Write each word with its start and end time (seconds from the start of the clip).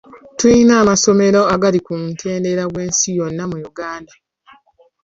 Tulina 0.37 0.73
amasomero 0.83 1.41
agali 1.53 1.79
ku 1.85 1.91
mutendera 2.01 2.63
gw'ensi 2.71 3.07
yonna 3.17 3.43
mu 3.51 3.57
Uganda 3.69 4.13